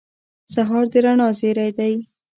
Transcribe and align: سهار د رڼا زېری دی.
سهار 0.53 0.85
د 0.91 0.93
رڼا 1.03 1.27
زېری 1.39 1.69
دی. 1.77 1.93